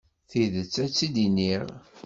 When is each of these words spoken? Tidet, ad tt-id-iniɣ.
Tidet, 0.29 0.75
ad 0.83 0.89
tt-id-iniɣ. 0.91 1.65